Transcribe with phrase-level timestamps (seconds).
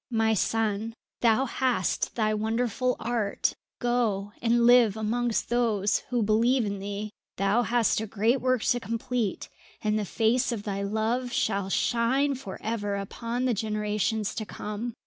[0.09, 3.53] "My son, thou hast thy wonderful art.
[3.77, 7.11] Go and live amongst those who believe in thee.
[7.37, 9.47] Thou hast a great work to complete,
[9.79, 14.95] and the face of thy love shall shine for ever upon the generations to come.